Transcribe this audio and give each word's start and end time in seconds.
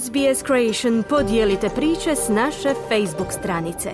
SBS 0.00 0.42
Creation 0.46 1.02
podijelite 1.08 1.68
priče 1.68 2.16
s 2.16 2.28
naše 2.28 2.74
Facebook 2.88 3.32
stranice. 3.32 3.90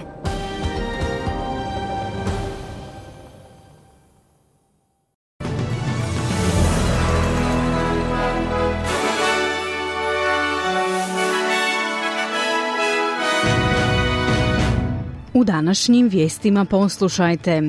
U 15.35 15.45
današnjim 15.45 16.09
vijestima 16.09 16.65
poslušajte. 16.65 17.63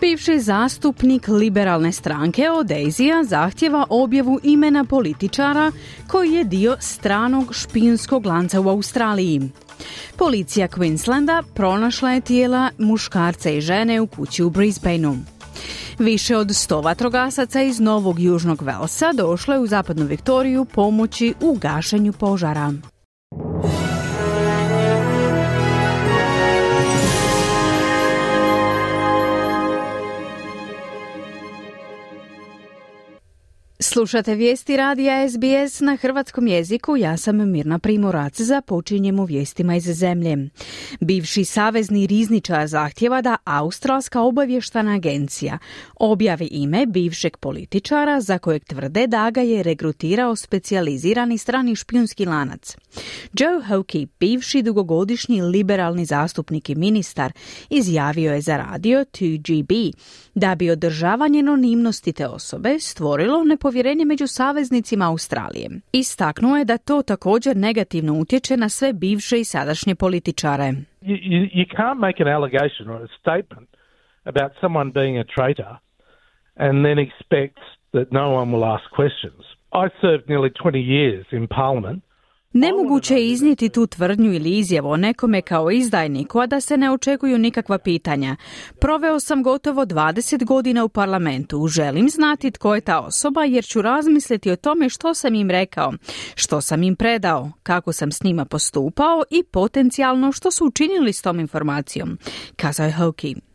Bivši 0.00 0.40
zastupnik 0.40 1.28
liberalne 1.28 1.92
stranke 1.92 2.50
Odezija 2.50 3.24
zahtjeva 3.24 3.86
objavu 3.88 4.40
imena 4.42 4.84
političara 4.84 5.72
koji 6.06 6.32
je 6.32 6.44
dio 6.44 6.76
stranog 6.80 7.54
špijunskog 7.54 8.26
lanca 8.26 8.60
u 8.60 8.68
Australiji. 8.68 9.40
Policija 10.16 10.68
Queenslanda 10.68 11.42
pronašla 11.54 12.10
je 12.10 12.20
tijela 12.20 12.70
muškarca 12.78 13.50
i 13.50 13.60
žene 13.60 14.00
u 14.00 14.06
kući 14.06 14.42
u 14.42 14.50
Brisbaneu. 14.50 15.14
Više 15.98 16.36
od 16.36 16.48
100 16.48 16.84
vatrogasaca 16.84 17.62
iz 17.62 17.80
Novog 17.80 18.20
Južnog 18.20 18.62
Velsa 18.62 19.12
došlo 19.12 19.54
je 19.54 19.60
u 19.60 19.66
zapadnu 19.66 20.06
Viktoriju 20.06 20.64
pomoći 20.64 21.34
u 21.40 21.54
gašenju 21.54 22.12
požara. 22.12 22.72
Slušate 33.82 34.34
vijesti 34.34 34.76
radija 34.76 35.28
SBS 35.28 35.80
na 35.80 35.96
hrvatskom 35.96 36.46
jeziku. 36.46 36.96
Ja 36.96 37.16
sam 37.16 37.50
Mirna 37.50 37.78
Primorac. 37.78 38.40
Započinjemo 38.40 39.24
vijestima 39.24 39.76
iz 39.76 39.84
zemlje. 39.84 40.36
Bivši 41.00 41.44
savezni 41.44 42.06
rizničar 42.06 42.66
zahtjeva 42.66 43.22
da 43.22 43.36
Australska 43.44 44.20
obavještana 44.20 44.94
agencija 44.94 45.58
objavi 45.94 46.48
ime 46.50 46.86
bivšeg 46.86 47.36
političara 47.36 48.20
za 48.20 48.38
kojeg 48.38 48.64
tvrde 48.64 49.06
da 49.06 49.30
ga 49.30 49.40
je 49.40 49.62
regrutirao 49.62 50.36
specijalizirani 50.36 51.38
strani 51.38 51.76
špijunski 51.76 52.24
lanac. 52.24 52.76
Joe 53.32 53.62
Hockey, 53.68 54.06
bivši 54.20 54.62
dugogodišnji 54.62 55.42
liberalni 55.42 56.04
zastupnik 56.04 56.70
i 56.70 56.74
ministar, 56.74 57.32
izjavio 57.70 58.32
je 58.32 58.40
za 58.40 58.56
radio 58.56 58.98
2GB 59.00 59.92
da 60.44 60.54
bi 60.54 60.70
održavanje 60.70 61.38
anonimnosti 61.38 62.12
te 62.12 62.26
osobe 62.26 62.78
stvorilo 62.78 63.44
nepovjerenje 63.44 64.04
među 64.04 64.26
saveznicima 64.26 65.04
Australije. 65.10 65.68
Istaknuo 65.92 66.56
je 66.56 66.64
da 66.64 66.78
to 66.78 67.02
također 67.02 67.56
negativno 67.56 68.12
utječe 68.22 68.56
na 68.56 68.68
sve 68.68 68.92
bivše 68.92 69.40
i 69.40 69.44
sadašnje 69.44 69.94
političare. 69.94 70.66
You, 71.02 71.16
you, 71.58 71.66
can't 71.76 71.98
make 72.06 72.18
an 72.24 72.28
allegation 72.36 72.84
or 72.94 72.98
a 73.08 73.10
statement 73.20 73.68
about 74.24 74.52
someone 74.60 74.88
being 75.00 75.16
a 75.18 75.24
traitor 75.36 75.72
and 76.64 76.74
then 76.86 76.98
expect 77.06 77.60
that 77.96 78.06
no 78.20 78.26
one 78.40 78.48
will 78.52 78.66
ask 78.74 78.84
questions. 79.00 79.42
I 79.82 79.86
served 80.02 80.24
nearly 80.32 80.50
20 80.50 80.78
years 80.98 81.24
in 81.32 81.46
Parliament 81.48 82.02
Nemoguće 82.52 83.14
je 83.14 83.28
iznijeti 83.28 83.68
tu 83.68 83.86
tvrdnju 83.86 84.32
ili 84.32 84.58
izjavu 84.58 84.90
o 84.90 84.96
nekome 84.96 85.42
kao 85.42 85.70
izdajniku, 85.70 86.40
a 86.40 86.46
da 86.46 86.60
se 86.60 86.76
ne 86.76 86.90
očekuju 86.90 87.38
nikakva 87.38 87.78
pitanja. 87.78 88.36
Proveo 88.80 89.20
sam 89.20 89.42
gotovo 89.42 89.86
20 89.86 90.44
godina 90.44 90.84
u 90.84 90.88
parlamentu. 90.88 91.68
Želim 91.68 92.08
znati 92.08 92.50
tko 92.50 92.74
je 92.74 92.80
ta 92.80 93.00
osoba 93.00 93.44
jer 93.44 93.64
ću 93.64 93.82
razmisliti 93.82 94.50
o 94.50 94.56
tome 94.56 94.88
što 94.88 95.14
sam 95.14 95.34
im 95.34 95.50
rekao, 95.50 95.92
što 96.34 96.60
sam 96.60 96.82
im 96.82 96.96
predao, 96.96 97.50
kako 97.62 97.92
sam 97.92 98.12
s 98.12 98.22
njima 98.22 98.44
postupao 98.44 99.22
i 99.30 99.42
potencijalno 99.42 100.32
što 100.32 100.50
su 100.50 100.66
učinili 100.66 101.12
s 101.12 101.22
tom 101.22 101.40
informacijom, 101.40 102.18
kazao 102.56 102.86
je 102.86 102.92
Hoki. 102.92 103.49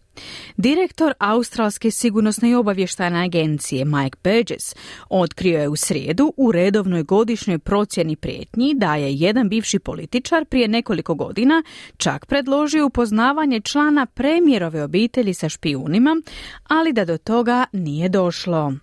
Direktor 0.58 1.14
Australske 1.20 1.92
sigurnosne 1.92 2.50
i 2.50 2.56
obavještajne 2.56 3.24
agencije 3.24 3.86
Mike 3.86 4.18
Burgess 4.24 4.76
otkrio 5.10 5.60
je 5.60 5.70
u 5.70 5.76
srijedu 5.76 6.34
u 6.38 6.52
redovnoj 6.52 7.04
godišnjoj 7.04 7.60
procjeni 7.60 8.16
prijetnji 8.16 8.74
da 8.74 8.96
je 8.96 9.14
jedan 9.14 9.50
bivši 9.50 9.80
političar 9.80 10.46
prije 10.46 10.68
nekoliko 10.68 11.16
godina 11.16 11.64
čak 11.98 12.26
predložio 12.26 12.86
upoznavanje 12.86 13.62
člana 13.62 14.06
premijerove 14.06 14.84
obitelji 14.84 15.34
sa 15.34 15.50
špijunima, 15.50 16.22
ali 16.68 16.94
da 16.94 17.06
do 17.06 17.18
toga 17.18 17.66
nije 17.72 18.10
došlo. 18.10 18.74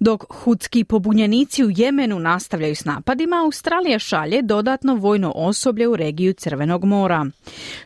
Dok 0.00 0.24
hudski 0.28 0.84
pobunjenici 0.84 1.64
u 1.64 1.70
Jemenu 1.76 2.18
nastavljaju 2.18 2.76
s 2.76 2.84
napadima, 2.84 3.36
Australija 3.44 3.98
šalje 3.98 4.42
dodatno 4.42 4.94
vojno 4.94 5.32
osoblje 5.34 5.88
u 5.88 5.96
regiju 5.96 6.32
Crvenog 6.32 6.84
mora. 6.84 7.26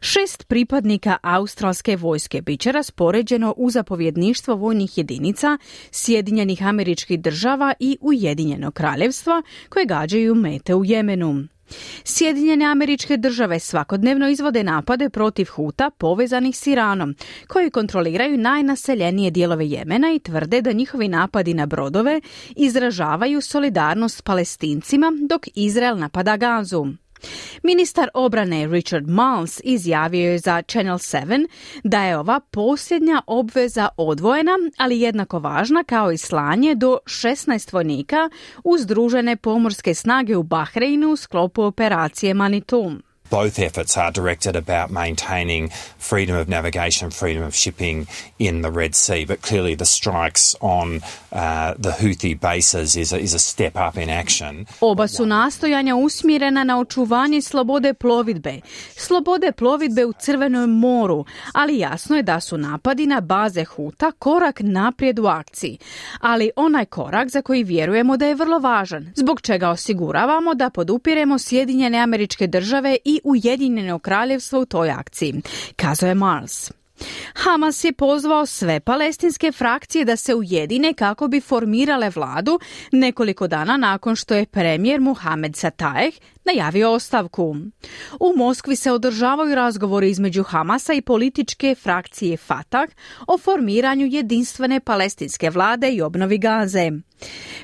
Šest 0.00 0.48
pripadnika 0.48 1.16
australske 1.22 1.96
vojske 1.96 2.42
bit 2.42 2.60
će 2.60 2.72
raspoređeno 2.72 3.54
u 3.56 3.70
zapovjedništvo 3.70 4.54
vojnih 4.54 4.98
jedinica 4.98 5.58
Sjedinjenih 5.90 6.62
američkih 6.62 7.20
država 7.20 7.74
i 7.78 7.98
Ujedinjenog 8.00 8.74
kraljevstva 8.74 9.42
koje 9.68 9.86
gađaju 9.86 10.34
mete 10.34 10.74
u 10.74 10.84
Jemenu. 10.84 11.44
Sjedinjene 12.04 12.64
američke 12.64 13.16
države 13.16 13.58
svakodnevno 13.58 14.28
izvode 14.28 14.64
napade 14.64 15.10
protiv 15.10 15.46
Huta 15.46 15.90
povezanih 15.90 16.56
s 16.56 16.66
Iranom, 16.66 17.14
koji 17.48 17.70
kontroliraju 17.70 18.38
najnaseljenije 18.38 19.30
dijelove 19.30 19.66
Jemena 19.66 20.12
i 20.12 20.18
tvrde 20.18 20.62
da 20.62 20.72
njihovi 20.72 21.08
napadi 21.08 21.54
na 21.54 21.66
brodove 21.66 22.20
izražavaju 22.56 23.40
solidarnost 23.40 24.16
s 24.16 24.22
palestincima 24.22 25.12
dok 25.28 25.46
Izrael 25.54 25.98
napada 25.98 26.36
Gazu. 26.36 26.86
Ministar 27.62 28.08
obrane 28.14 28.66
Richard 28.66 29.08
Miles 29.08 29.60
izjavio 29.64 30.30
je 30.30 30.38
za 30.38 30.62
Channel 30.62 30.98
7 30.98 31.46
da 31.84 32.04
je 32.04 32.18
ova 32.18 32.40
posljednja 32.40 33.22
obveza 33.26 33.88
odvojena, 33.96 34.52
ali 34.76 35.00
jednako 35.00 35.38
važna 35.38 35.84
kao 35.84 36.12
i 36.12 36.18
slanje 36.18 36.74
do 36.74 36.98
16 37.04 37.72
vojnika 37.72 38.30
uz 38.64 38.80
združene 38.80 39.36
pomorske 39.36 39.94
snage 39.94 40.36
u 40.36 40.42
Bahreinu 40.42 41.12
u 41.12 41.16
sklopu 41.16 41.62
operacije 41.62 42.34
Manitou. 42.34 42.92
Both 43.30 43.58
efforts 43.58 43.96
are 43.96 44.10
directed 44.10 44.56
about 44.56 44.90
maintaining 44.90 45.70
freedom 45.98 46.36
of 46.36 46.48
navigation, 46.48 47.10
freedom 47.10 47.42
of 47.42 47.54
shipping 47.54 48.06
in 48.38 48.62
the 48.62 48.70
Red 48.70 48.94
Sea. 48.94 49.24
But 49.24 49.42
clearly, 49.42 49.74
the 49.76 49.84
strikes 49.84 50.56
on 50.60 51.00
uh, 51.32 51.74
the 51.78 51.90
Houthi 51.90 52.34
bases 52.40 52.96
is 52.96 53.12
a, 53.12 53.18
is 53.18 53.34
a 53.34 53.38
step 53.38 53.76
up 53.76 53.96
in 53.96 54.10
action. 54.10 54.66
Oba 54.80 55.08
su 55.08 55.26
nastojanja 55.26 55.96
usmjerena 55.96 56.64
na 56.64 56.78
očuvanje 56.80 57.42
slobode 57.42 57.94
plovidbe, 57.94 58.60
slobode 58.96 59.52
plovidbe 59.52 60.04
u 60.04 60.12
Crvenom 60.12 60.78
moru, 60.78 61.24
ali 61.52 61.78
jasno 61.78 62.16
je 62.16 62.22
da 62.22 62.40
su 62.40 62.58
napadi 62.58 63.06
na 63.06 63.20
baze 63.20 63.64
Huta 63.64 64.12
korak 64.12 64.60
naprijed 64.60 65.18
u 65.18 65.26
akciji. 65.26 65.78
Ali 66.20 66.50
onaj 66.56 66.84
korak 66.84 67.28
za 67.28 67.42
koji 67.42 67.64
vjerujemo 67.64 68.16
da 68.16 68.26
je 68.26 68.34
vrlo 68.34 68.58
važan, 68.58 69.12
zbog 69.16 69.40
čega 69.40 69.70
osiguravamo 69.70 70.54
da 70.54 70.70
podupiremo 70.70 71.38
Sjedinjene 71.38 71.98
američke 71.98 72.46
države 72.46 72.96
i 73.04 73.19
Ujedinjeno 73.24 73.98
kraljevstvo 73.98 74.60
u 74.60 74.66
toj 74.66 74.90
akciji, 74.90 75.42
kazao 75.76 76.08
je 76.08 76.14
Mars. 76.14 76.70
Hamas 77.34 77.84
je 77.84 77.92
pozvao 77.92 78.46
sve 78.46 78.80
palestinske 78.80 79.52
frakcije 79.52 80.04
da 80.04 80.16
se 80.16 80.34
ujedine 80.34 80.94
kako 80.94 81.28
bi 81.28 81.40
formirale 81.40 82.10
vladu 82.10 82.58
nekoliko 82.92 83.48
dana 83.48 83.76
nakon 83.76 84.16
što 84.16 84.34
je 84.34 84.46
premijer 84.46 85.00
Muhammed 85.00 85.56
Satajeh 85.56 86.14
najavio 86.44 86.92
ostavku. 86.92 87.56
U 88.20 88.32
Moskvi 88.36 88.76
se 88.76 88.92
održavaju 88.92 89.54
razgovori 89.54 90.10
između 90.10 90.42
Hamasa 90.42 90.92
i 90.92 91.02
političke 91.02 91.74
frakcije 91.74 92.36
Fatah 92.36 92.88
o 93.26 93.38
formiranju 93.38 94.06
jedinstvene 94.06 94.80
palestinske 94.80 95.50
vlade 95.50 95.92
i 95.92 96.02
obnovi 96.02 96.38
Gaze. 96.38 96.90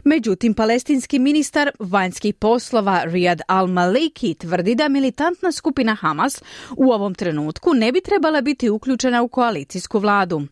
Međutim, 0.04 0.54
palestinski 0.54 1.18
ministar 1.18 1.70
vanjskih 1.78 2.34
poslova 2.34 3.02
Riyad 3.06 3.40
al-Maliki 3.48 4.38
tvrdi 4.38 4.74
da 4.74 4.88
militantna 4.88 5.52
skupina 5.52 5.94
Hamas 5.94 6.42
u 6.76 6.92
ovom 6.92 7.14
trenutku 7.14 7.74
ne 7.74 7.92
bi 7.92 8.00
trebala 8.00 8.40
biti 8.40 8.70
uključena 8.70 9.22
u 9.22 9.28
koalicijsku 9.28 9.98
vladu. 9.98 10.42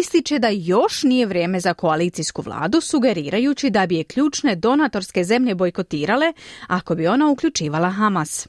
Ističe 0.00 0.38
da 0.38 0.48
još 0.48 1.02
nije 1.02 1.26
vrijeme 1.26 1.60
za 1.60 1.74
koalicijsku 1.74 2.42
vladu, 2.42 2.80
sugerirajući 2.80 3.70
da 3.70 3.86
bi 3.86 3.96
je 3.96 4.04
ključne 4.04 4.56
donatorske 4.56 5.24
zemlje 5.24 5.54
bojkotirale 5.54 6.32
ako 6.66 6.94
bi 6.94 7.06
ona 7.06 7.30
uključivala 7.30 7.90
Hamas. 7.90 8.48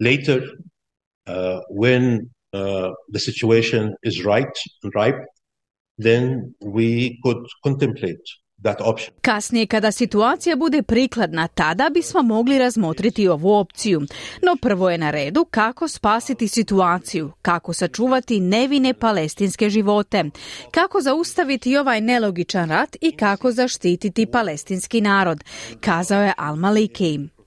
Later, 0.00 0.38
uh, 0.38 1.60
when 1.70 2.04
uh, 2.52 2.90
the 3.12 3.20
situation 3.20 3.82
is 4.02 4.14
right 4.24 4.56
ripe, 4.96 5.22
then 6.02 6.54
we 6.60 7.18
could 7.22 7.44
contemplate 7.64 8.41
that 8.62 8.80
option. 8.80 9.14
Kasnije 9.22 9.66
kada 9.66 9.92
situacija 9.92 10.56
bude 10.56 10.82
prikladna, 10.82 11.48
tada 11.48 11.90
bismo 11.94 12.22
mogli 12.22 12.58
razmotriti 12.58 13.28
ovu 13.28 13.52
opciju. 13.52 14.00
No 14.42 14.56
prvo 14.62 14.90
je 14.90 14.98
na 14.98 15.10
redu 15.10 15.44
kako 15.50 15.88
spasiti 15.88 16.48
situaciju, 16.48 17.32
kako 17.42 17.72
sačuvati 17.72 18.40
nevine 18.40 18.94
palestinske 18.94 19.70
živote, 19.70 20.24
kako 20.70 21.00
zaustaviti 21.00 21.76
ovaj 21.76 22.00
nelogičan 22.00 22.70
rat 22.70 22.96
i 23.00 23.12
kako 23.16 23.52
zaštititi 23.52 24.26
palestinski 24.26 25.00
narod, 25.00 25.44
kazao 25.80 26.22
je 26.22 26.32
Al-Maliki. 26.38 27.41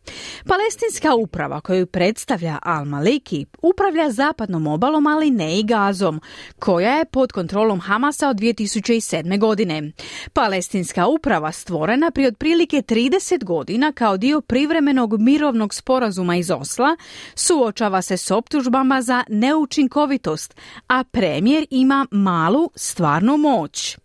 Palestinska 0.48 1.16
uprava 1.16 1.62
koju 1.62 1.86
predstavlja 1.86 2.60
Al-Maliki 2.66 3.46
upravlja 3.62 4.12
zapadnom 4.12 4.68
obalom, 4.68 5.08
ali 5.08 5.32
ne 5.32 5.60
i 5.60 5.64
gazom, 5.64 6.22
koja 6.60 6.98
je 6.98 7.06
pod 7.06 7.32
kontrolom 7.32 7.80
Hamasa 7.80 8.30
od 8.30 8.38
2007. 8.38 9.40
godine. 9.40 9.92
Palestinska 10.34 11.08
uprava 11.08 11.52
stvorena 11.52 12.12
prije 12.12 12.28
otprilike 12.28 12.78
30 12.78 13.44
godina 13.44 13.92
kao 13.92 14.18
dio 14.18 14.42
privremenog 14.42 15.22
mirovnog 15.22 15.74
sporazuma 15.74 16.36
iz 16.36 16.52
Osla 16.52 16.98
suočava 17.36 18.02
se 18.02 18.18
s 18.18 18.32
optužbama 18.32 19.02
za 19.02 19.24
neučinkovitost, 19.30 20.56
a 20.88 21.04
premijer 21.04 21.66
ima 21.70 22.06
malu 22.12 22.70
stvarnu 22.76 23.38
moć. 23.38 24.05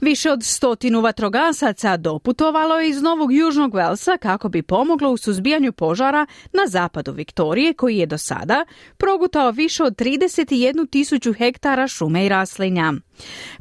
Više 0.00 0.30
od 0.32 0.44
stotinu 0.44 1.00
vatrogasaca 1.00 1.96
doputovalo 1.96 2.80
je 2.80 2.88
iz 2.88 3.02
Novog 3.02 3.32
Južnog 3.32 3.74
Velsa 3.74 4.16
kako 4.16 4.48
bi 4.48 4.62
pomoglo 4.62 5.10
u 5.10 5.16
suzbijanju 5.16 5.72
požara 5.72 6.26
na 6.52 6.66
zapadu 6.66 7.12
Viktorije 7.12 7.74
koji 7.74 7.96
je 7.96 8.06
do 8.06 8.18
sada 8.18 8.64
progutao 8.96 9.50
više 9.50 9.82
od 9.82 9.96
31 9.96 10.90
tisuću 10.90 11.32
hektara 11.32 11.88
šume 11.88 12.26
i 12.26 12.28
raslinja. 12.28 12.92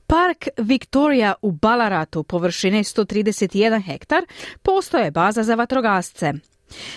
Park 0.07 0.47
Victoria 0.57 1.33
u 1.41 1.51
Balaratu 1.51 2.23
površine 2.23 2.79
131 2.79 3.85
hektar 3.85 4.25
postoje 4.61 5.11
baza 5.11 5.43
za 5.43 5.55
vatrogasce. 5.55 6.33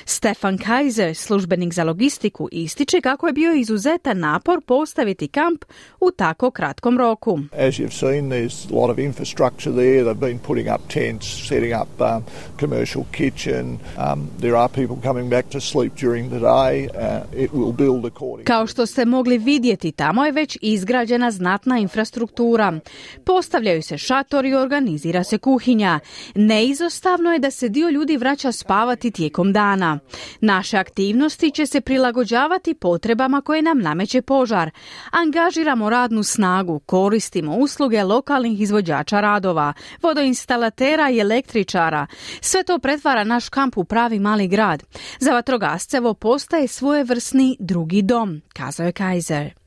Stefan 0.05 0.59
Kaiser, 0.59 1.15
službenik 1.15 1.73
za 1.73 1.85
logistiku, 1.85 2.49
ističe 2.53 3.01
kako 3.01 3.27
je 3.27 3.33
bio 3.33 3.53
izuzetan 3.53 4.19
napor 4.19 4.61
postaviti 4.61 5.29
kamp 5.29 5.65
u 6.01 6.11
tako 6.11 6.51
kratkom 6.51 6.99
roku. 6.99 7.39
As 7.53 7.75
you've 7.75 7.93
seen, 7.93 8.29
there's 8.31 8.73
a 8.73 8.81
lot 8.81 8.91
of 8.91 8.99
infrastructure 8.99 9.73
there. 9.77 10.05
They've 10.05 10.21
been 10.21 10.39
putting 10.39 10.69
up 10.75 10.81
tents, 10.93 11.49
setting 11.49 11.75
up 11.83 12.01
um, 12.01 12.25
commercial 12.61 13.05
kitchen. 13.13 13.79
Um, 13.99 14.31
there 14.41 14.57
are 14.57 14.69
people 14.69 14.97
coming 15.03 15.31
back 15.31 15.49
to 15.51 15.61
sleep 15.61 15.93
during 16.01 16.31
the 16.31 16.41
day. 16.41 16.89
Uh, 16.89 17.43
it 17.45 17.51
will 17.51 17.73
build 17.73 18.05
according. 18.05 18.47
Kao 18.47 18.67
što 18.67 18.87
ste 18.87 19.05
mogli 19.05 19.39
vidjeti, 19.39 19.93
tamo 19.93 20.25
je 20.25 20.33
već 20.33 20.59
izgrađena 20.63 21.31
znatna 21.31 21.79
infrastruktura. 21.79 22.81
Postavljaju 23.25 23.83
se 23.83 23.99
šatori 23.99 24.55
organizira 24.55 25.25
se 25.25 25.39
kuhinja. 25.39 26.01
Neizostavno 26.35 27.33
je 27.33 27.39
da 27.39 27.51
se 27.51 27.69
dio 27.69 27.89
ljudi 27.89 28.17
vraća 28.17 28.53
spavati 28.53 29.11
tijekom 29.11 29.53
dana 29.53 29.66
dana. 29.67 29.99
Naše 30.41 30.77
aktivnosti 30.77 31.51
će 31.51 31.67
se 31.67 31.81
prilagođavati 31.81 32.75
potrebama 32.75 33.41
koje 33.41 33.63
nam 33.63 33.79
nameće 33.79 34.23
požar. 34.23 34.71
Angažiramo 35.11 35.91
radnu 35.91 36.23
snagu, 36.23 36.79
koristimo 36.79 37.57
usluge 37.57 38.03
lokalnih 38.03 38.61
izvođača 38.61 39.21
radova, 39.21 39.73
vodoinstalatera 40.03 41.11
i 41.11 41.19
električara. 41.19 42.07
Sve 42.41 42.63
to 42.63 42.79
pretvara 42.79 43.25
naš 43.25 43.49
kamp 43.49 43.77
u 43.77 43.85
pravi 43.85 44.19
mali 44.19 44.49
grad. 44.49 44.83
Za 45.19 45.33
vatrogascevo 45.33 46.15
postaje 46.15 46.69
svojevrsni 46.69 47.57
drugi 47.61 48.03
dom, 48.03 48.43
kazao 48.53 48.87
je 48.87 48.93
Kaiser. 48.93 49.66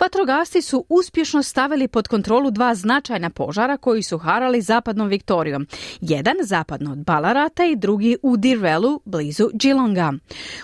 Vatrogasci 0.00 0.62
su 0.62 0.84
uspješno 0.88 1.42
stavili 1.42 1.88
pod 1.88 2.08
kontrolu 2.08 2.50
dva 2.50 2.74
značajna 2.74 3.30
požara 3.30 3.76
koji 3.76 4.02
su 4.02 4.18
harali 4.18 4.60
zapadnom 4.60 5.08
Viktorijom. 5.08 5.66
Jedan 6.00 6.34
zapadno 6.42 6.92
od 6.92 6.98
Balarata 6.98 7.64
i 7.64 7.76
drugi 7.76 8.16
u 8.22 8.36
Dirvelu 8.36 9.00
blizu 9.04 9.50
Geelonga. 9.52 10.12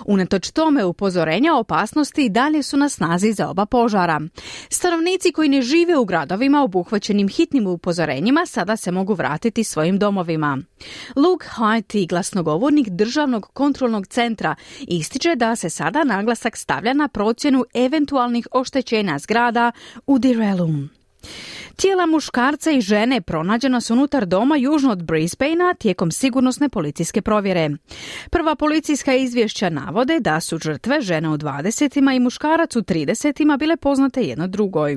Unatoč 0.06 0.50
tome 0.50 0.84
upozorenja 0.84 1.54
opasnosti 1.54 2.28
dalje 2.28 2.62
su 2.62 2.76
na 2.76 2.88
snazi 2.88 3.32
za 3.32 3.48
oba 3.48 3.66
požara. 3.66 4.20
Stanovnici 4.70 5.32
koji 5.32 5.48
ne 5.48 5.62
žive 5.62 5.96
u 5.96 6.04
gradovima 6.04 6.62
obuhvaćenim 6.62 7.28
hitnim 7.28 7.66
upozorenjima 7.66 8.46
sada 8.46 8.76
se 8.76 8.90
mogu 8.90 9.14
vratiti 9.14 9.64
svojim 9.64 9.98
domovima. 9.98 10.58
Luke 11.16 11.46
Haiti, 11.48 12.06
glasnogovornik 12.06 12.88
Državnog 12.88 13.50
kontrolnog 13.52 14.06
centra, 14.06 14.54
ističe 14.80 15.34
da 15.34 15.56
se 15.56 15.70
sada 15.70 16.04
naglasak 16.04 16.56
stavlja 16.56 16.92
na 16.94 17.08
procjenu 17.08 17.64
eventualnih 17.74 18.48
oštećenja 18.52 18.85
oštećenja 18.86 19.18
zgrada 19.18 19.72
u 20.06 20.18
Direlum. 20.18 20.90
Tijela 21.76 22.06
muškarca 22.06 22.70
i 22.70 22.80
žene 22.80 23.20
pronađena 23.20 23.80
su 23.80 23.92
unutar 23.92 24.26
doma 24.26 24.56
južno 24.56 24.92
od 24.92 25.02
Brisbanea 25.02 25.74
tijekom 25.74 26.10
sigurnosne 26.10 26.68
policijske 26.68 27.22
provjere. 27.22 27.70
Prva 28.30 28.54
policijska 28.54 29.14
izvješća 29.14 29.70
navode 29.70 30.20
da 30.20 30.40
su 30.40 30.58
žrtve 30.58 31.00
žene 31.00 31.28
u 31.28 31.38
20 31.38 32.16
i 32.16 32.20
muškarac 32.20 32.76
u 32.76 32.82
30 32.82 33.58
bile 33.58 33.76
poznate 33.76 34.22
jedno 34.22 34.46
drugoj. 34.46 34.96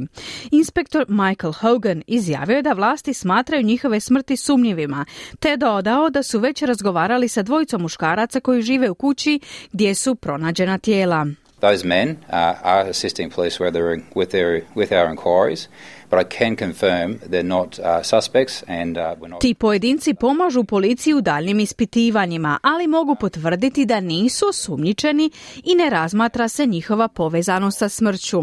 Inspektor 0.52 1.06
Michael 1.08 1.54
Hogan 1.54 2.04
izjavio 2.08 2.56
je 2.56 2.62
da 2.62 2.74
vlasti 2.74 3.14
smatraju 3.14 3.64
njihove 3.64 4.00
smrti 4.00 4.38
sumnjivima, 4.38 5.06
te 5.40 5.58
dodao 5.58 6.10
da 6.10 6.24
su 6.24 6.40
već 6.40 6.62
razgovarali 6.62 7.28
sa 7.28 7.42
dvojicom 7.42 7.82
muškaraca 7.82 8.40
koji 8.40 8.62
žive 8.62 8.90
u 8.90 8.96
kući 8.96 9.40
gdje 9.72 9.96
su 9.96 10.16
pronađena 10.16 10.78
tijela. 10.78 11.28
Those 11.60 11.88
men 11.88 12.10
uh, 12.30 12.56
are 12.64 12.90
assisting 12.90 13.30
police 13.30 13.60
with, 13.60 13.74
their, 13.74 14.02
with, 14.16 14.32
their, 14.32 14.62
with 14.76 14.92
our 14.92 15.10
inquiries, 15.10 15.68
but 16.10 16.20
I 16.20 16.24
can 16.38 16.56
confirm 16.56 17.20
they're 17.30 17.44
not 17.44 17.80
uh, 17.80 18.02
suspects 18.04 18.64
and 18.68 18.98
uh, 18.98 19.16
we're 19.20 19.28
not... 19.28 19.42
Ti 19.42 19.54
pojedinci 19.54 20.14
pomažu 20.14 20.64
policiji 20.64 21.14
u 21.14 21.22
daljnjim 21.22 21.60
ispitivanjima, 21.60 22.60
ali 22.64 22.88
mogu 22.88 23.16
potvrditi 23.16 23.86
da 23.86 24.00
nisu 24.00 24.46
osumnjičeni 24.50 25.32
i 25.64 25.76
ne 25.76 25.90
razmatra 25.90 26.48
se 26.48 26.66
njihova 26.66 27.08
povezanost 27.08 27.78
sa 27.78 27.90
smrću. 27.90 28.42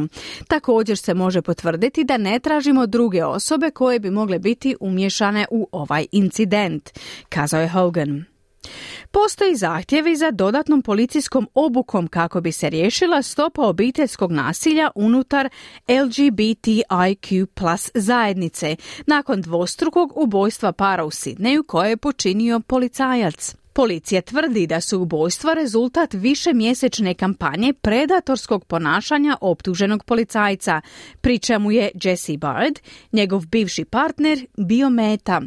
Također 0.48 0.98
se 0.98 1.14
može 1.14 1.42
potvrditi 1.42 2.04
da 2.04 2.16
ne 2.16 2.38
tražimo 2.38 2.86
druge 2.86 3.24
osobe 3.24 3.70
koje 3.70 3.98
bi 3.98 4.10
mogle 4.10 4.38
biti 4.38 4.76
umješane 4.80 5.46
u 5.50 5.68
ovaj 5.72 6.06
incident, 6.12 6.90
kazao 7.28 7.60
je 7.60 7.68
Hogan. 7.68 8.35
Postoji 9.10 9.56
zahtjevi 9.56 10.16
za 10.16 10.30
dodatnom 10.30 10.82
policijskom 10.82 11.48
obukom 11.54 12.08
kako 12.08 12.40
bi 12.40 12.52
se 12.52 12.70
riješila 12.70 13.22
stopa 13.22 13.62
obiteljskog 13.62 14.32
nasilja 14.32 14.90
unutar 14.94 15.48
LGBTIQ 15.88 17.46
plus 17.46 17.90
zajednice 17.94 18.76
nakon 19.06 19.42
dvostrukog 19.42 20.12
ubojstva 20.16 20.72
para 20.72 21.04
u 21.04 21.10
Sidneju 21.10 21.64
koje 21.64 21.90
je 21.90 21.96
počinio 21.96 22.60
policajac. 22.60 23.56
Policija 23.76 24.20
tvrdi 24.22 24.66
da 24.66 24.80
su 24.80 25.00
ubojstva 25.00 25.54
rezultat 25.54 26.14
više 26.14 26.52
mjesečne 26.52 27.14
kampanje 27.14 27.72
predatorskog 27.72 28.64
ponašanja 28.64 29.36
optuženog 29.40 30.04
policajca, 30.04 30.80
pri 31.20 31.38
čemu 31.38 31.70
je 31.70 31.90
Jesse 32.02 32.36
Bard, 32.36 32.78
njegov 33.12 33.46
bivši 33.46 33.84
partner, 33.84 34.46
bio 34.56 34.90
meta. 34.90 35.42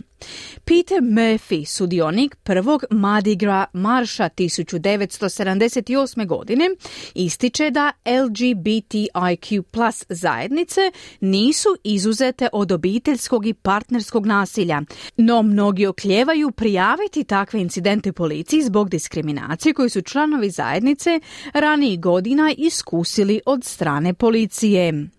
Peter 0.66 1.01
Murphy, 1.01 1.66
sudionik 1.66 2.36
prvog 2.36 2.83
Mardi 2.92 3.35
Gras 3.35 3.68
marša 3.73 4.30
1978. 4.30 6.26
godine, 6.28 6.69
ističe 7.14 7.69
da 7.69 7.92
LGBTIQ 8.06 9.61
plus 9.61 10.06
zajednice 10.09 10.81
nisu 11.19 11.69
izuzete 11.83 12.47
od 12.54 12.71
obiteljskog 12.71 13.45
i 13.45 13.54
partnerskog 13.54 14.26
nasilja, 14.26 14.81
no 15.18 15.42
mnogi 15.42 15.85
okljevaju 15.85 16.52
prijaviti 16.52 17.23
takve 17.23 17.61
incidente 17.61 18.14
policiji 18.14 18.64
zbog 18.64 18.90
diskriminacije 18.90 19.73
koju 19.73 19.90
su 19.90 20.02
članovi 20.02 20.49
zajednice 20.49 21.19
ranijih 21.54 21.99
godina 21.99 22.54
iskusili 22.57 23.42
od 23.45 23.64
strane 23.64 24.14
policije. 24.14 25.09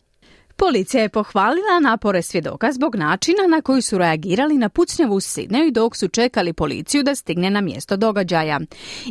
Policija 0.66 1.02
je 1.02 1.08
pohvalila 1.08 1.80
napore 1.82 2.22
svjedoka 2.22 2.72
zbog 2.72 2.96
načina 2.96 3.46
na 3.48 3.60
koji 3.60 3.82
su 3.82 3.98
reagirali 3.98 4.58
na 4.58 4.68
pucnjavu 4.68 5.14
u 5.14 5.20
Sidneju 5.20 5.70
dok 5.70 5.96
su 5.96 6.08
čekali 6.08 6.52
policiju 6.52 7.02
da 7.02 7.14
stigne 7.14 7.50
na 7.50 7.60
mjesto 7.60 7.96
događaja. 7.96 8.60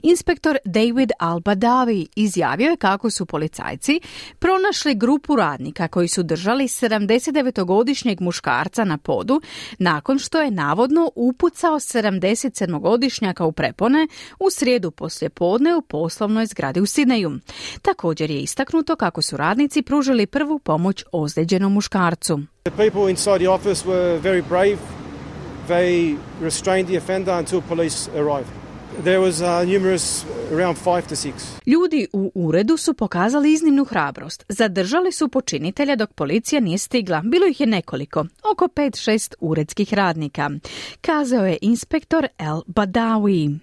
Inspektor 0.04 0.58
David 0.66 1.12
Albadavi 1.20 2.08
izjavio 2.16 2.70
je 2.70 2.78
kako 2.78 3.10
su 3.10 3.26
policajci 3.26 4.00
pronašli 4.40 4.96
grupu 4.96 5.36
radnika 5.36 5.88
koji 5.88 6.08
su 6.08 6.24
držali 6.24 6.64
79-godišnjeg 6.64 8.22
muškarca 8.22 8.84
na 8.84 8.98
podu 8.98 9.42
nakon 9.80 10.20
što 10.20 10.42
je 10.42 10.52
navodno 10.52 11.12
upucao 11.16 11.76
77-godišnjaka 11.76 13.44
u 13.44 13.52
prepone 13.52 14.08
u 14.40 14.50
srijedu 14.50 14.92
poslje 14.92 15.30
podne 15.30 15.76
u 15.76 15.82
poslovnoj 15.82 16.46
zgradi 16.46 16.82
u 16.82 16.86
Sidneju. 16.86 17.32
Također 17.82 18.32
je 18.32 18.42
istaknuto 18.42 18.96
kako 18.96 19.22
su 19.22 19.38
radnici 19.38 19.82
pružili 19.82 20.26
prvu 20.26 20.60
pomoć 20.60 21.04
ozlijeđenom 21.40 21.74
muškarcu. 21.74 22.40
The 22.64 22.72
people 22.72 23.10
inside 23.10 23.40
the 23.40 23.50
office 23.50 23.86
were 23.86 24.20
very 24.20 24.42
brave. 24.50 24.78
They 25.68 26.18
restrained 26.42 26.88
the 26.88 26.98
offender 26.98 27.40
until 27.40 27.62
police 27.62 28.10
arrived. 28.16 28.50
There 29.04 29.20
was 29.20 29.42
uh, 29.42 29.48
numerous, 29.74 30.26
around 30.52 30.78
five 30.78 31.02
to 31.02 31.16
six. 31.16 31.34
Ljudi 31.66 32.08
u 32.14 32.32
uredu 32.36 32.78
su 32.78 32.94
pokazali 32.94 33.54
iznimnu 33.54 33.84
hrabrost. 33.86 34.46
Zadržali 34.50 35.12
su 35.12 35.30
počinitelja 35.30 35.96
dok 35.96 36.14
policija 36.14 36.62
nije 36.62 36.78
stigla. 36.78 37.22
Bilo 37.26 37.48
ih 37.48 37.60
je 37.60 37.68
nekoliko, 37.68 38.26
oko 38.52 38.66
5-6 38.66 39.34
uredskih 39.40 39.94
radnika. 39.94 40.50
Kazao 41.02 41.46
je 41.46 41.58
inspektor 41.62 42.28
El 42.38 42.62
Badawi. 42.68 43.60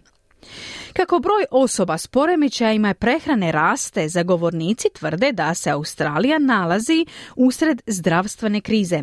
Kako 0.92 1.18
broj 1.18 1.44
osoba 1.50 1.98
s 1.98 2.06
poremećajima 2.06 2.94
prehrane 2.94 3.52
raste, 3.52 4.08
zagovornici 4.08 4.88
tvrde 4.94 5.32
da 5.32 5.54
se 5.54 5.70
Australija 5.70 6.38
nalazi 6.38 7.06
usred 7.36 7.82
zdravstvene 7.86 8.60
krize. 8.60 9.02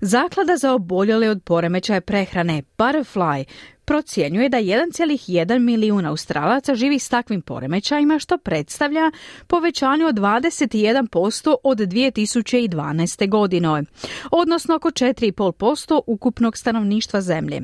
Zaklada 0.00 0.56
za 0.56 0.72
oboljele 0.72 1.30
od 1.30 1.42
poremećaja 1.44 2.00
prehrane 2.00 2.62
Butterfly 2.78 3.44
procjenjuje 3.92 4.48
da 4.48 4.56
1,1 4.56 5.58
milijuna 5.58 6.08
Australaca 6.08 6.74
živi 6.74 6.98
s 6.98 7.08
takvim 7.08 7.42
poremećajima 7.42 8.18
što 8.18 8.38
predstavlja 8.38 9.10
povećanje 9.46 10.04
od 10.04 10.14
21% 10.14 11.54
od 11.62 11.78
2012. 11.78 13.28
godine, 13.28 13.82
odnosno 14.30 14.74
oko 14.74 14.88
4,5% 14.90 16.00
ukupnog 16.06 16.56
stanovništva 16.56 17.20
zemlje. 17.20 17.60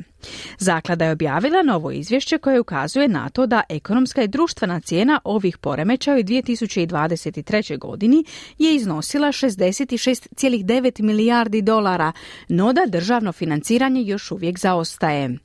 Zaklada 0.57 1.05
je 1.05 1.11
objavila 1.11 1.63
novo 1.63 1.91
izvješće 1.91 2.37
koje 2.37 2.59
ukazuje 2.59 3.07
na 3.07 3.29
to 3.29 3.45
da 3.45 3.61
ekonomska 3.69 4.23
i 4.23 4.27
društvena 4.27 4.79
cijena 4.79 5.19
ovih 5.23 5.57
poremećaja 5.57 6.17
u 6.17 6.23
2023. 6.23 7.77
godini 7.77 8.23
je 8.57 8.75
iznosila 8.75 9.27
66,9 9.27 11.01
milijardi 11.01 11.61
dolara, 11.61 12.11
no 12.47 12.73
da 12.73 12.85
državno 12.85 13.31
financiranje 13.31 14.01
još 14.01 14.31
uvijek 14.31 14.59
zaostaje. 14.59 15.37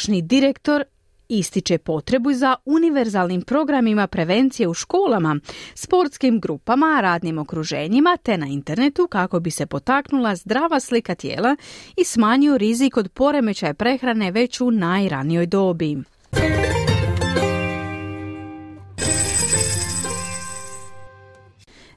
Izvršni 0.00 0.22
direktor 0.22 0.84
ističe 1.28 1.78
potrebu 1.78 2.32
za 2.32 2.56
univerzalnim 2.64 3.42
programima 3.42 4.06
prevencije 4.06 4.68
u 4.68 4.74
školama, 4.74 5.40
sportskim 5.74 6.40
grupama, 6.40 7.00
radnim 7.00 7.38
okruženjima 7.38 8.16
te 8.22 8.38
na 8.38 8.46
internetu 8.46 9.06
kako 9.06 9.40
bi 9.40 9.50
se 9.50 9.66
potaknula 9.66 10.36
zdrava 10.36 10.80
slika 10.80 11.14
tijela 11.14 11.56
i 11.96 12.04
smanjio 12.04 12.58
rizik 12.58 12.96
od 12.96 13.08
poremećaja 13.08 13.74
prehrane 13.74 14.30
već 14.30 14.60
u 14.60 14.70
najranijoj 14.70 15.46
dobi. 15.46 15.96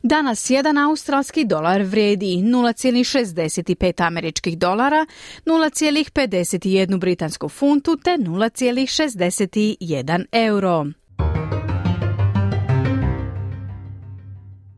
Danas 0.06 0.50
jedan 0.50 0.78
australski 0.78 1.46
dolar 1.46 1.82
vredi 1.82 2.26
0,65 2.26 4.08
američkih 4.08 4.58
dolara, 4.58 5.06
0,51 5.46 7.00
britansku 7.00 7.50
funtu 7.50 7.98
te 7.98 8.12
0,61 8.12 10.26
euro. 10.32 10.86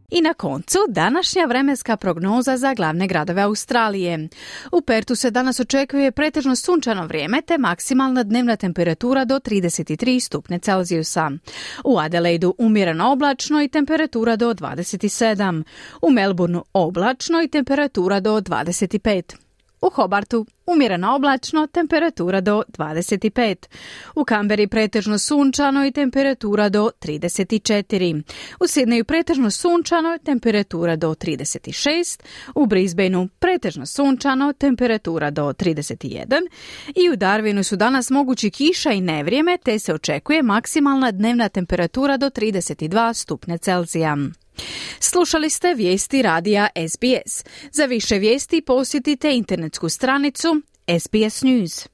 I 0.10 0.22
na 0.22 0.34
koncu 0.34 0.78
današnja 0.90 1.46
vremenska 1.46 1.98
prognoza 1.98 2.58
za 2.58 2.74
glavne 2.74 3.08
gradove 3.08 3.42
Australije. 3.42 4.30
U 4.72 4.82
Pertu 4.82 5.16
se 5.16 5.32
danas 5.32 5.60
očekuje 5.60 6.12
pretežno 6.12 6.56
sunčano 6.56 7.08
vrijeme 7.08 7.42
te 7.42 7.58
maksimalna 7.58 8.24
dnevna 8.24 8.56
temperatura 8.56 9.26
do 9.26 9.40
33 9.40 10.20
stupne 10.20 10.60
Celzijusa. 10.60 11.32
U 11.84 12.00
Adelaidu 12.00 12.56
umjereno 12.58 13.12
oblačno 13.12 13.62
i 13.62 13.68
temperatura 13.68 14.36
do 14.36 14.54
27. 14.54 15.64
U 16.02 16.12
Melbourneu 16.12 16.64
oblačno 16.74 17.42
i 17.42 17.48
temperatura 17.48 18.20
do 18.20 18.42
25. 18.42 19.45
U 19.86 19.90
Hobartu 19.90 20.46
umjereno 20.66 21.16
oblačno, 21.16 21.68
temperatura 21.68 22.42
do 22.42 22.64
25. 22.78 23.56
U 24.16 24.26
Kamberi 24.26 24.68
pretežno 24.68 25.20
sunčano 25.20 25.86
i 25.86 25.92
temperatura 25.92 26.70
do 26.70 26.92
34. 27.00 28.24
U 28.60 28.68
Sidneju 28.68 29.06
pretežno 29.06 29.52
sunčano, 29.52 30.18
temperatura 30.18 30.96
do 30.96 31.10
36. 31.10 32.24
U 32.56 32.66
Brisbaneu 32.66 33.28
pretežno 33.40 33.86
sunčano, 33.86 34.54
temperatura 34.54 35.32
do 35.32 35.54
31. 35.54 36.26
I 36.96 37.10
u 37.10 37.18
Darwinu 37.18 37.64
su 37.64 37.76
danas 37.76 38.10
mogući 38.10 38.50
kiša 38.50 38.92
i 38.92 39.02
nevrijeme, 39.02 39.58
te 39.58 39.80
se 39.80 39.94
očekuje 39.94 40.44
maksimalna 40.44 41.12
dnevna 41.12 41.50
temperatura 41.50 42.18
do 42.18 42.30
32 42.30 43.14
stupne 43.14 43.58
Celzija. 43.58 44.18
Slušali 45.00 45.50
ste 45.50 45.74
vijesti 45.74 46.22
radija 46.22 46.68
SBS. 46.90 47.44
Za 47.72 47.86
više 47.86 48.16
vijesti 48.16 48.62
posjetite 48.62 49.32
internetsku 49.36 49.90
stranicu 49.90 50.62
SBS 51.00 51.42
News. 51.42 51.88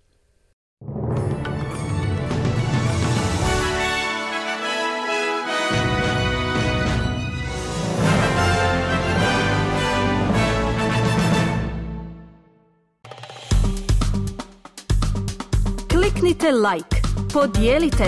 Kliknite 15.90 16.52
like, 16.52 17.02
podijelite, 17.34 18.04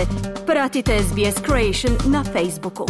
pratite 0.46 0.98
SBS 1.02 1.42
Creation 1.46 2.12
na 2.12 2.24
Facebooku. 2.24 2.86